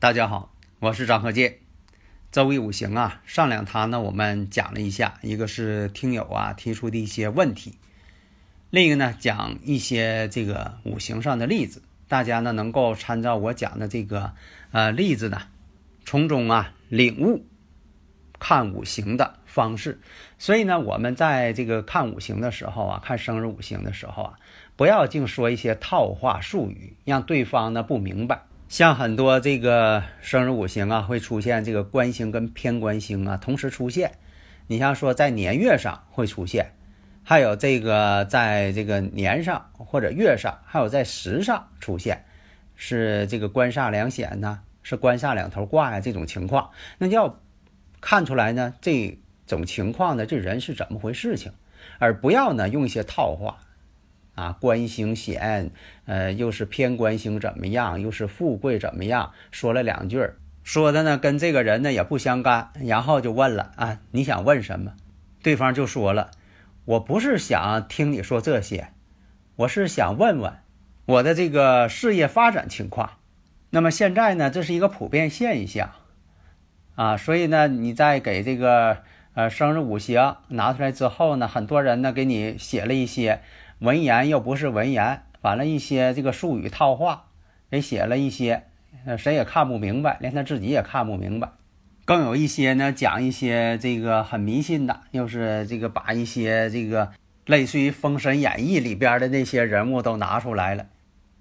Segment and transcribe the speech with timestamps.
[0.00, 1.58] 大家好，我是张和建。
[2.32, 7.74] 周易五行啊，上两堂呢我们讲了一下，一个是听友啊提出的一些问题，
[8.70, 14.32] 另一个呢讲一些这个五行上的例子，大家呢能够参照我讲的这个
[14.70, 15.42] 呃例子呢，
[16.06, 17.44] 从中啊领悟
[18.38, 20.00] 看五行的方式。
[20.38, 24.38] 所以呢，我们在这个看五行的时候啊，看生日五行的时候啊，
[24.76, 28.40] 不要净说一些套话术语，让对方呢不明白。
[28.70, 34.12] 像很多这个生日五行啊，会出现这个官星跟偏官星啊同时出现。
[34.68, 36.70] 你像说在年月上会出现，
[37.24, 42.24] 还有这个在这个年上或者月上，还有在时上出现，
[42.76, 47.40] 是这个官煞两显呢，是官煞两头挂呀这种情况，那就要
[48.00, 49.18] 看出来呢这
[49.48, 51.50] 种情况呢这人是怎么回事情，
[51.98, 53.58] 而不要呢用一些套话。
[54.40, 55.70] 啊，官星显，
[56.06, 58.00] 呃，又是偏官星怎么样？
[58.00, 59.32] 又是富贵怎么样？
[59.50, 64.94] 说了两句儿，说的呢跟这个人呢也不相干，然后就问了啊，你想问什么？
[65.42, 66.30] 对方就说了，
[66.86, 68.88] 我不是想听你说这些，
[69.56, 70.54] 我是想问问
[71.04, 73.18] 我的这个事业发展情况。
[73.68, 75.90] 那么现在呢，这是一个普遍现象
[76.94, 79.02] 啊，所以呢，你在给这个
[79.34, 83.42] 呃生日五行拿出来之后呢，很多人呢给你写了一些。
[83.80, 87.28] 文言又不是文言，完了一些这个术语套话，
[87.70, 88.64] 给写了一些，
[89.06, 91.52] 呃，谁也看不明白，连他自己也看不明白。
[92.04, 97.12] 更有一些呢，讲一些这个很迷信的，又是这个把一些这个
[97.46, 100.86] 类似于《封神演义》里边的那些人物都拿出来了。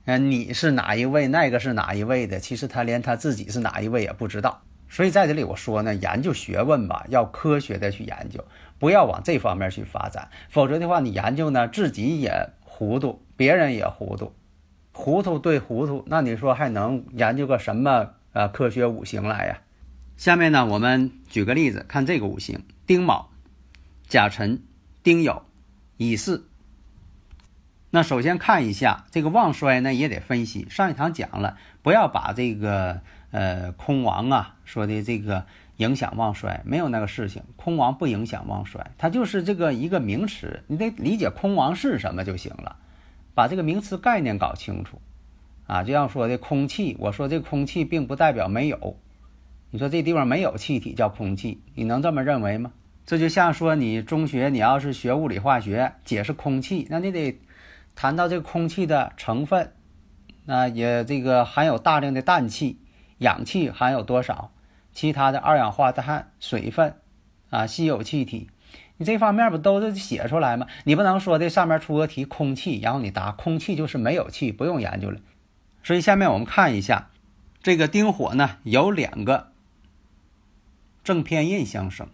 [0.05, 1.27] 嗯，你是哪一位？
[1.27, 2.39] 那个是哪一位的？
[2.39, 4.61] 其实他连他自己是哪一位也不知道。
[4.89, 8.43] 所以在这里我说呢，研究学问吧，要科学的去研究。
[8.79, 14.33] 不要往这方面去发展，否则的话，你研究呢，自己也糊涂，别人也糊涂，
[14.93, 19.61] 糊涂对糊涂，那你说还能研究个什么呃科学五行来呀？
[20.15, 23.29] 下面呢，我们举个例子，看这个五行：丁卯、
[24.07, 24.63] 甲辰、
[25.03, 25.41] 丁酉、
[25.97, 26.45] 乙巳。
[27.91, 30.67] 那首先看一下这个旺衰呢，也得分析。
[30.69, 33.01] 上一堂讲了，不要把这个
[33.31, 35.45] 呃空亡啊说的这个。
[35.79, 42.75] 影响旺衰没有那个事情，空亡不影响旺衰，它就是这个一个名词，你得理解空亡是什么就行了，
[43.33, 44.99] 把这个名词概念搞清楚，
[45.67, 48.97] 啊，就像说的空气，我说这空气并不代表没有，
[49.71, 52.73] 你说这地方没有气体叫空气，你能这么认为吗？
[53.05, 57.39] 这就像说你中学你要是学物理化学解释空气，那你得
[57.95, 59.73] 谈到这个空气的成分，
[60.45, 62.79] 那也这个含有大量的氮气，
[63.17, 64.51] 氧气含有多少？
[64.91, 66.95] 其他的二氧化碳、水分，
[67.51, 68.49] 啊，稀有气体，
[68.97, 70.65] 你这方面不都是写出来吗？
[70.83, 75.19] 你不能说这上面出个题空气，然后你答空气就是没有气，不用研究了。
[75.83, 77.09] 所以下面我们看一下，
[77.61, 79.51] 这个丁火呢有两个
[81.03, 82.07] 正偏印相生，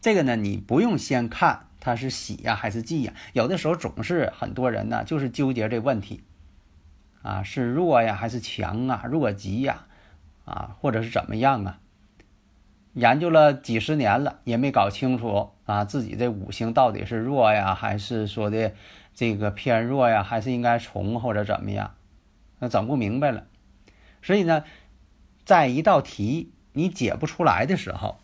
[0.00, 6.22] 这个呢你不用先看它是喜呀还是忌呀，有的时候总是很多人呢就是纠结这问题，
[7.22, 9.86] 啊是弱呀还是强啊，弱吉呀，
[10.44, 11.78] 啊或者是怎么样啊？
[12.92, 18.74] 研究了几十年了，也没搞清楚啊，自己这五行到底是弱呀，还是说的
[19.14, 21.94] 这个偏弱呀，还是应该从或者怎么样？
[22.58, 23.46] 那整不明白了。
[24.20, 24.62] 所以呢，
[25.46, 28.18] 在一道题你解不出来的时候，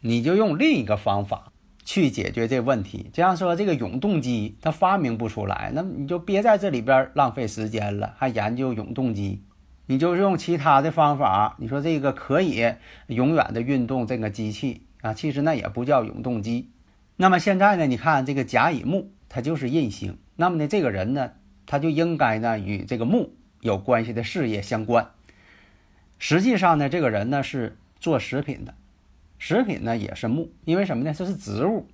[0.00, 1.51] 你就用另一个方法
[1.92, 3.10] 去解决这问题。
[3.12, 9.42] 这样说，这个永动机它发明不出来，那你就别在这里边浪费时间了，还研究永动机。
[9.84, 12.76] 你就用其他的方法，你说这个可以
[13.08, 16.70] 永远的运动这个机器啊，其实那也不叫永动机。
[17.16, 20.16] 那么现在呢，你看这个甲乙木，它就是印星。
[20.36, 21.32] 那么呢，这个人呢，
[21.66, 25.10] 他就应该呢与这个木有关系的事业相关。
[26.18, 28.72] 实际上呢，这个人呢是做食品的，
[29.44, 31.12] 食品呢也是木，因为什么呢？
[31.12, 31.88] 这是植物。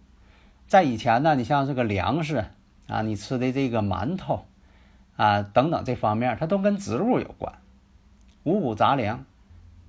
[0.67, 2.45] 在以前呢，你像这个粮食
[2.87, 4.45] 啊，你吃的这个馒头
[5.17, 7.55] 啊等等这方面，它都跟植物有关。
[8.45, 9.25] 五谷杂粮，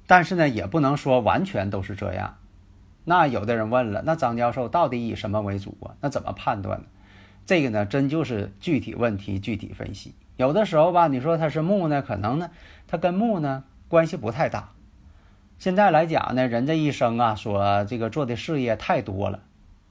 [0.07, 2.37] 但是呢，也不能说完全都是这样。
[3.03, 5.99] 那有的人问了，那张教授到底以什么为主啊？
[5.99, 6.85] 那怎么判断呢？
[7.45, 10.15] 这个呢，真就是具体问题具体分析。
[10.37, 12.51] 有的时候吧，你说它是木呢，可能呢，
[12.87, 14.71] 它跟木呢关系不太大。
[15.59, 19.43] 现在来讲呢，人这一生啊，所这个做的事业太多了，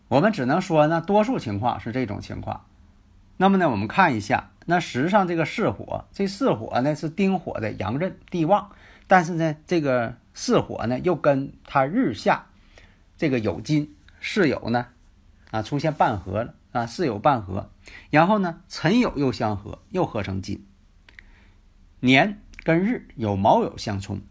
[0.08, 2.64] 我们只能说呢，多数情况是这种情况。
[3.36, 8.70] 那么呢，我们看一下，那实上这个巳火，这巳火呢是丁火的阳刃地旺，
[9.06, 12.46] 但是呢，这个巳火呢又跟它日下
[13.18, 14.86] 这个酉金巳酉呢
[15.50, 17.68] 啊出现半合了啊，巳酉半合，
[18.08, 20.66] 然后呢辰酉又相合，又合成金。
[22.00, 24.22] 年跟日有卯酉相冲，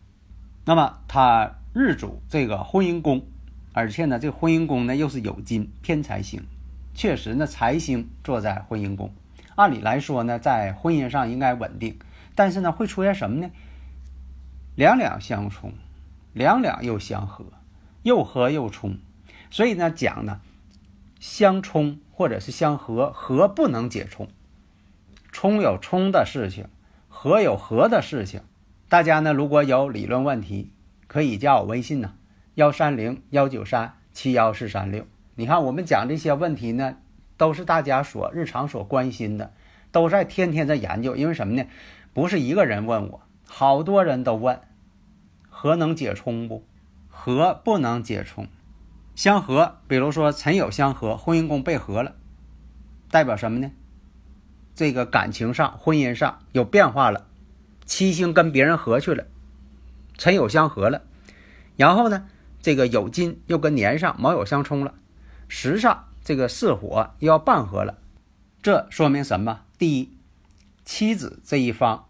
[0.68, 3.26] 那么他日主这个婚姻宫，
[3.72, 6.44] 而且呢这个婚姻宫呢又是酉金偏财星。
[6.94, 9.14] 确实呢，财星坐在婚姻宫，
[9.56, 11.98] 按理来说呢，在婚姻上应该稳定，
[12.36, 13.50] 但是呢，会出现什么呢？
[14.76, 15.72] 两两相冲，
[16.34, 17.46] 两两又相合，
[18.04, 18.98] 又合又冲，
[19.50, 20.42] 所以呢，讲呢，
[21.22, 24.28] 相冲或者是相合，合不能解冲，
[25.32, 26.68] 冲有冲的事情，
[27.08, 28.42] 合有合的事情。
[28.90, 30.72] 大家呢，如果有理论问题，
[31.08, 32.14] 可以加我微信呢，
[32.56, 35.06] 幺三零幺九三七幺四三六。
[35.36, 36.96] 你看，我们讲这些问题呢，
[37.36, 39.52] 都是大家所日常所关心的，
[39.92, 41.18] 都在天天在研究。
[41.18, 41.66] 因为什么呢？
[42.14, 44.62] 不是一个人问我，好多人都问，
[45.50, 46.64] 合能解冲不？
[47.10, 48.48] 合不能解冲，
[49.16, 49.80] 相合。
[49.90, 52.16] 比如说辰酉相合，婚姻宫被合了，
[53.12, 53.70] 代表什么呢？
[54.74, 57.26] 这个感情上、婚姻上有变化了，
[57.88, 59.26] 七星跟别人合去了，
[60.20, 61.02] 辰酉相合了，
[61.76, 62.28] 然后呢，
[62.62, 64.94] 这个酉金又跟年上卯酉相冲了。
[65.48, 67.98] 时上这个巳火又要半合了，
[68.62, 69.62] 这说明什么？
[69.80, 70.12] 第一，
[70.84, 72.06] 妻子这一方，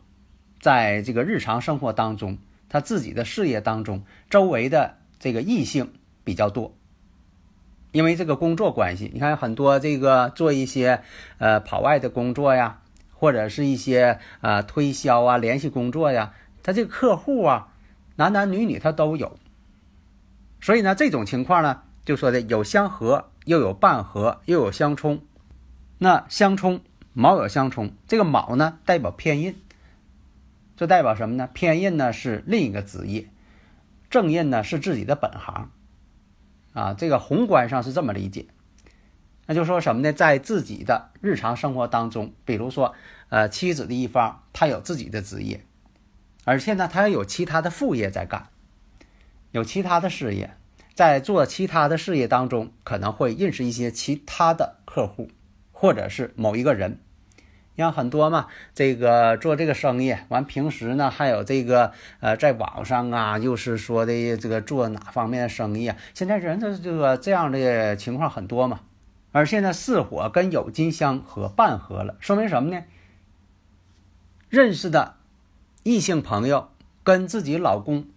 [0.60, 5.94] 在这个日常生活当中，他自己的事业当中，周围的这个异性
[6.24, 6.76] 比较多，
[7.92, 11.04] 因为这个工作关系，你看很多这个做一些
[11.38, 12.82] 呃跑外的工作呀，
[13.18, 16.34] 或者是一些呃推销啊、联系工作呀，
[16.64, 17.74] 他这个客户啊，
[18.16, 19.38] 男男女女他都有，
[20.62, 21.84] 所以呢，这种情况呢。
[22.06, 25.20] 就说的有相合，又有半合，又有相冲。
[25.98, 26.80] 那相冲，
[27.12, 29.56] 卯酉相冲，这个卯呢代表偏印，
[30.78, 31.50] 这代表什么呢？
[31.54, 33.28] 偏印呢是另一个职业，
[34.10, 35.70] 正印呢是自己的本行。
[36.72, 38.46] 啊，这个宏观上是这么理解。
[39.48, 40.14] 那就说什么呢？
[40.14, 42.94] 在自己的日常生活当中，比如说，
[43.30, 45.62] 呃，妻子的一方，他有自己的职业，
[46.44, 48.50] 而且呢，他有其他的副业在干，
[49.52, 50.52] 有其他的事业。
[50.94, 55.30] 在做其他的事业当中，可能会认识一些其他的客户，
[55.72, 57.00] 或者是某一个人。
[57.78, 65.96] 像很多嘛，这个做这个生意，完平时呢还有这个呃，在网上啊，又是说的这个做哪方面的生意啊？
[66.16, 68.80] 现在人的这个这样的情况很多嘛。
[69.32, 72.84] 而现在巳火跟酉金相合，半合了，说明什么呢？
[74.50, 75.18] 认识的
[75.84, 76.72] 异性朋友
[77.04, 78.08] 跟自己老公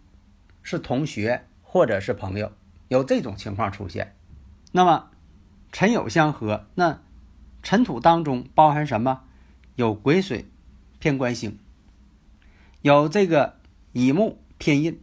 [0.63, 2.53] 是同学或者是朋友。
[2.89, 4.17] 有这种情况出现，
[4.73, 5.11] 那么
[5.71, 7.01] 辰酉相合，那
[7.63, 9.23] 尘土当中包含什么？
[9.77, 10.51] 有癸水
[10.99, 11.59] 偏官星，
[12.83, 13.59] 有这个
[13.93, 15.01] 乙木偏印。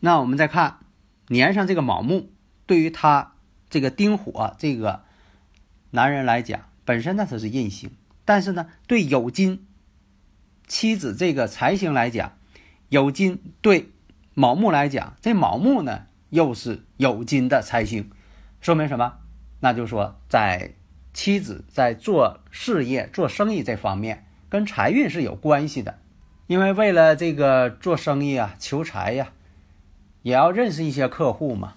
[0.00, 0.80] 那我们再看
[1.28, 2.30] 年上这个卯木，
[2.66, 3.34] 对于他
[3.70, 5.02] 这个丁火这个
[5.90, 7.90] 男人来讲，本身呢他是印星，
[8.24, 9.66] 但是呢对酉金
[10.66, 12.38] 妻子这个财星来讲，
[12.90, 13.90] 酉金对
[14.34, 16.06] 卯木来讲，这卯木呢。
[16.30, 18.10] 又是酉金的财星，
[18.60, 19.14] 说明什么？
[19.60, 20.74] 那就说，在
[21.14, 26.00] 妻子在做事业、做生意这方面，跟财运是有关系的。
[26.46, 29.32] 因为为了这个做生意啊，求财呀，
[30.20, 31.76] 也要认识一些客户嘛。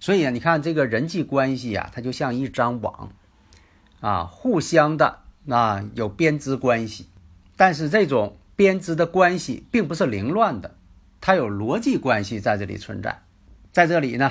[0.00, 3.12] 所以啊，你看这个人际关系呀，它就像一张网
[4.00, 7.06] 啊，互相的啊有编织关系。
[7.56, 10.76] 但是这种编织的关系并不是凌乱的，
[11.20, 13.22] 它有逻辑关系在这里存在。
[13.72, 14.30] 在这里呢，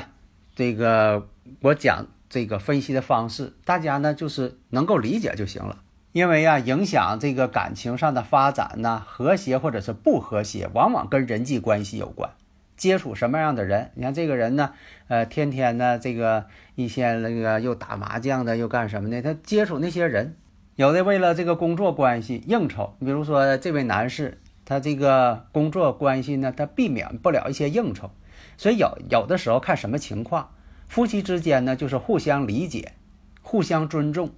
[0.55, 1.27] 这个
[1.62, 5.83] 我讲这个分析的方式，大家呢就是能够理解就行了。
[6.13, 12.31] 因为啊，影响这个感情上的发展呢，和谐或者是不和谐，往往跟人际关系有关。
[12.77, 13.91] 接触什么样的人？
[13.96, 14.74] 你看这个人呢，
[15.07, 19.22] 呃，天天呢，这个一些那个又打麻将的，又干什么的？
[19.22, 20.38] 他接触那些人，
[20.75, 28.12] 有的为了这个工作关系应酬，比如说这位男士，他这个工作关系呢，他避免不了一些应酬。
[28.55, 30.51] 所以有有的时候看什么情况，
[30.88, 32.93] 夫妻之间呢，就是互相理解、
[33.41, 34.29] 互相尊重，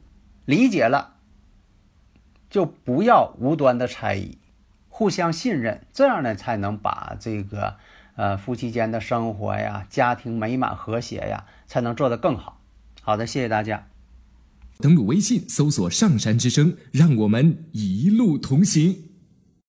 [0.45, 1.15] 理解了
[2.49, 4.37] 就不要无端的猜疑，
[4.87, 7.75] 互相信任，这样呢才能把这个
[8.19, 12.59] 呃，夫妻间的生活呀，家庭美满和谐呀，才能做得更好。
[13.01, 13.87] 好的，谢谢大家。
[14.79, 19.08] 登录微信，搜索“上山之声”，让我们一路同行。